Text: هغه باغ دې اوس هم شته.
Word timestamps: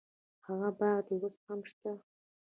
هغه 0.47 0.69
باغ 0.79 0.97
دې 1.07 1.15
اوس 1.21 1.37
هم 1.47 1.59
شته. 1.69 1.91